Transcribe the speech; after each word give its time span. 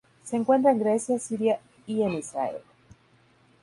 Se 0.23 0.35
encuentra 0.35 0.71
en 0.71 0.79
Grecia, 0.79 1.19
Siria 1.19 1.59
y 1.85 2.01
en 2.01 2.13
Israel. 2.13 2.63